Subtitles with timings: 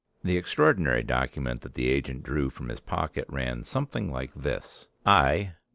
[0.23, 5.53] The extraordinary document that the agent drew from his pocket ran something like this: "I